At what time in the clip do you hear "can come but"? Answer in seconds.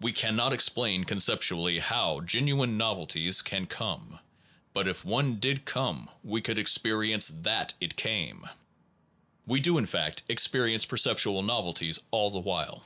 3.42-4.88